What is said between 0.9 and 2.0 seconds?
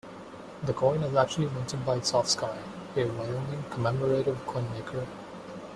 is actually minted by